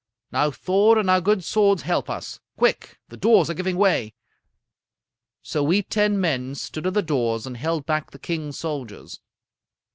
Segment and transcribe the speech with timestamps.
[0.31, 2.39] Now Thor and our good swords help us!
[2.57, 2.97] Quick!
[3.09, 4.15] The doors are giving way.'
[5.43, 9.19] "So we ten men stood at the doors and held back the king's soldiers.